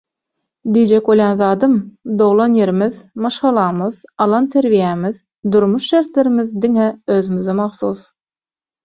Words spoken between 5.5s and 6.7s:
durmuş şertlerimiz